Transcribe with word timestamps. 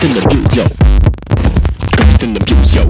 Capitaine 0.00 0.24
Abuse, 0.24 0.56
yo. 0.56 0.64
Capitaine 1.94 2.36
Abuse, 2.38 2.74
yo. 2.74 2.86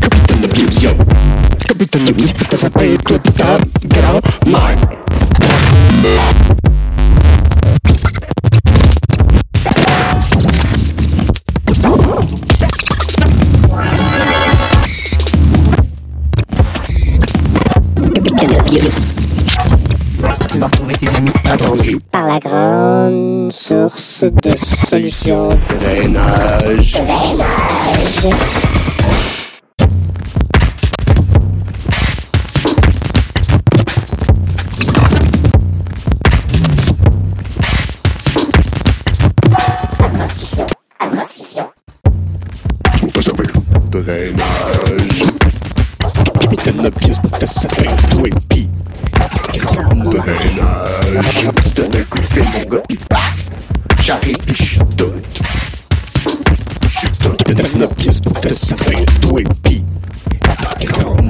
Capitaine 0.00 0.44
Abuse, 0.44 0.82
yo. 0.82 0.90
Capitaine 1.68 2.08
Abuse, 2.08 2.32
putain, 2.32 2.56
ça 2.56 2.70
fait 2.70 2.96
toi, 3.04 3.18
putain, 3.18 3.58
get 3.90 4.04
out 4.04 4.24
my. 4.46 4.74
Capitaine 18.14 18.60
Abuse. 18.60 19.13
Tu 19.13 19.13
Par 22.10 22.26
la 22.26 22.38
grande 22.38 23.52
source 23.52 24.24
de 24.24 24.56
solutions. 24.56 25.48
Drainage. 25.80 26.92
Drainage. 26.92 28.28
Amortissons. 40.00 40.66
Amortissons. 41.00 41.70
Putain, 43.00 43.22
ça 43.22 43.32
fait 43.36 43.52
drainage. 43.90 45.22
Capitaine 46.40 46.86
Abuse, 46.86 47.18
putain, 47.22 47.46
ça 47.46 47.68
fait 47.68 47.88
pis. 50.14 50.26
Drainage. 50.26 51.26
Tu 51.62 51.70
donnes 51.70 51.96
un 51.96 52.04
coup 52.04 52.18
de 52.18 52.26
fil, 52.26 52.44
mon 52.44 52.64
gars, 52.70 52.82
pis 52.88 52.98
paf. 53.08 53.48
J'arrive 54.02 54.38
pis 54.38 54.54
j'suis 54.54 54.78
tout. 54.96 55.12
J'suis 56.88 57.10
tout. 57.20 57.30
Capitaine 57.30 57.82
Abuse, 57.82 58.20
putain, 58.20 58.48
ça 58.50 58.76
fait 58.76 59.04
tout 59.20 59.38
et 59.38 59.44
pis. 59.62 59.84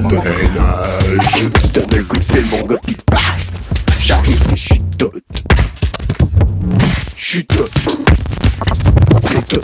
Drainage. 0.09 1.21
Tu 1.31 1.67
donnes 1.73 1.99
un 1.99 2.03
coup 2.03 2.17
de 2.17 2.23
fil, 2.23 2.45
mon 2.51 2.63
gars, 2.63 2.77
pis 2.85 2.97
paf. 3.11 3.51
J'arrive 3.99 4.47
pis 4.47 4.55
j'suis 4.55 4.81
tout. 4.97 5.11
J'suis 7.15 7.45
tout. 7.45 7.69
C'est 9.21 9.47
tout. 9.47 9.61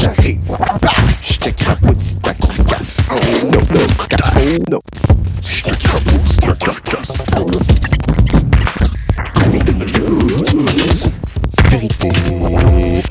J'arrive, 0.00 0.40
paf, 0.80 1.18
j'te 1.22 1.54
crapoutis 1.54 2.16
ta 2.16 2.34
carcasse. 2.34 2.96
Oh 3.10 3.14
non, 3.44 3.60
non, 3.60 3.86
oh 4.36 4.58
non. 4.70 4.80
J'te 5.42 5.70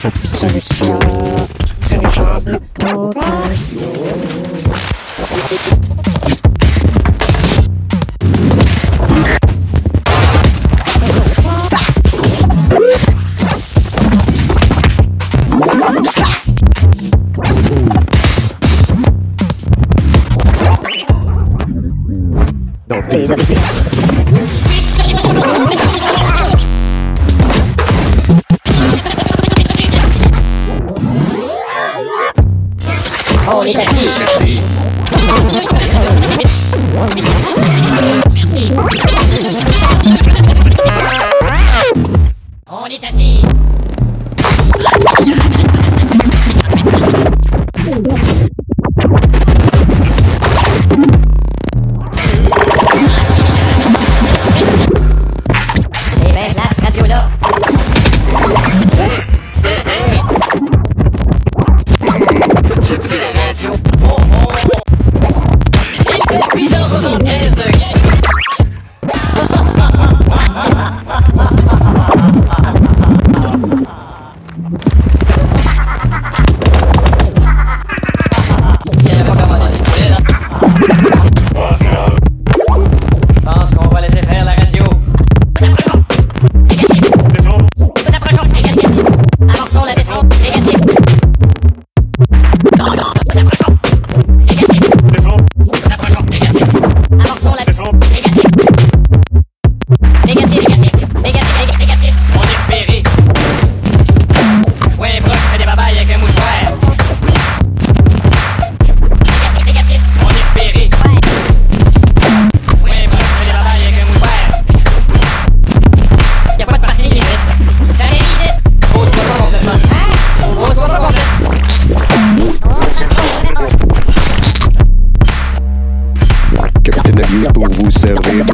Solution. 0.02 0.98
dirigeable. 1.88 2.60
Puis 66.50 66.68
ça, 66.68 66.81
je 66.84 66.94
me 66.94 66.97
sens 66.97 67.19
aise. 67.24 67.56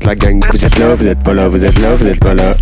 La 0.08 0.16
gang. 0.16 0.40
Vous 0.50 0.64
êtes 0.66 0.80
là, 0.80 0.96
vous 0.96 1.06
êtes 1.06 1.22
pas 1.22 1.34
là, 1.34 1.50
vous 1.50 1.62
êtes 1.62 1.80
là, 1.80 1.90
vous 2.00 2.08
êtes 2.08 2.20
pas 2.20 2.34
là. 2.34 2.56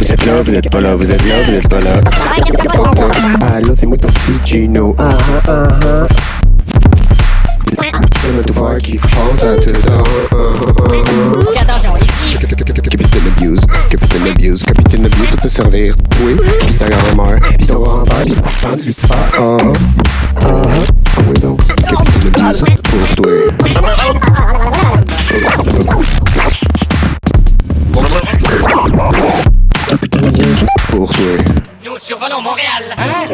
Vous 0.00 0.12
êtes 0.12 0.26
là, 0.26 0.42
vous 0.42 0.54
êtes 0.54 0.68
pas 0.68 0.80
là, 0.80 0.96
vous 0.96 1.10
êtes 1.10 1.24
là, 1.28 1.34
vous 1.44 1.54
êtes 1.54 1.68
pas 1.68 1.80
là. 1.80 2.00
Allô, 3.54 3.72
c'est 3.72 3.86
moi 3.86 3.96
ton 3.96 4.08
petit 4.08 4.32
Gino. 4.44 4.96
Ah 4.98 5.10
ah 5.46 5.48
ah 5.48 5.68
ah. 5.84 6.06
Le 8.26 8.80
qui 8.80 8.98
pense 8.98 9.44
à 9.44 9.56
tout 9.56 9.68
le 9.68 9.80
Fais 11.52 11.60
attention, 11.60 11.92
ici. 11.98 12.36
Capitaine 12.40 13.32
Abuse, 13.36 13.60
Capitaine 13.90 14.28
Abuse, 14.28 14.62
Capitaine 14.64 15.06
Abuse 15.06 15.28
pour 15.30 15.40
te 15.40 15.48
servir, 15.48 15.94
toi, 16.10 16.30
pis 16.66 16.74
ta 16.74 16.86
grand-mère, 16.86 17.38
pis 17.58 17.66
ton 17.66 17.78
grand-père, 17.78 18.24
pis 18.24 18.32
ta 18.32 18.48
femme, 18.48 18.78
Lucifer. 18.84 19.14
Ah 19.38 19.38
ah 19.38 20.42
ah. 20.42 20.62
Oui 21.28 21.40
donc, 21.40 21.60
Capitaine 21.66 22.44
Abuse 22.44 22.64
pour 22.82 23.06
toi. 23.16 23.32
survolant 32.04 32.42
Montréal. 32.42 32.94
Hein? 32.98 33.24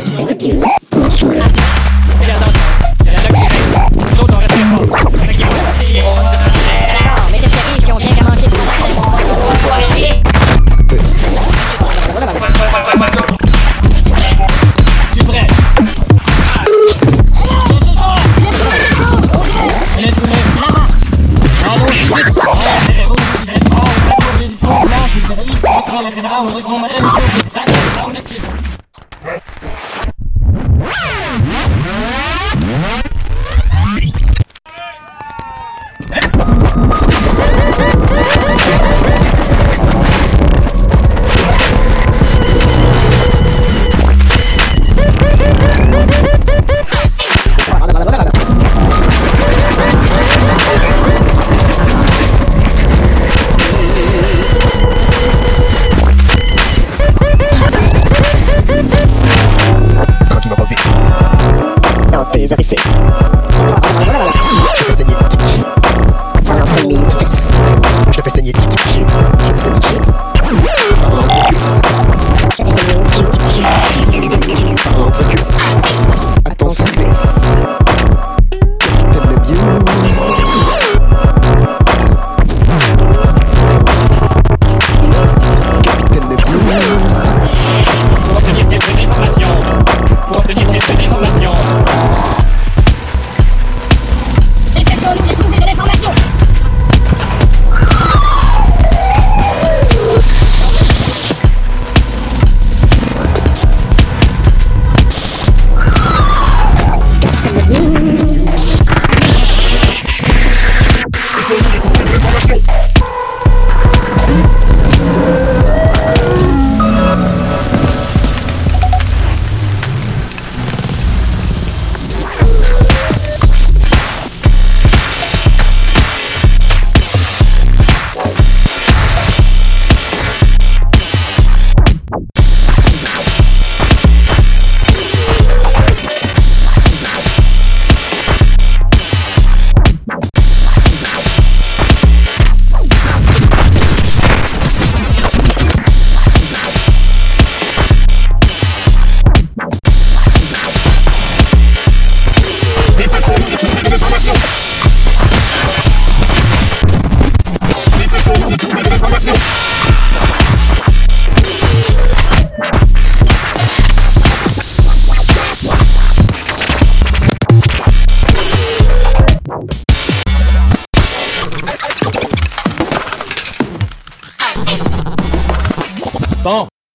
surface 68.23 68.37
and 68.39 68.47
you 68.47 68.90